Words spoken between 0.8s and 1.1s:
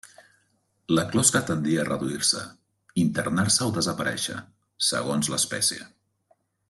La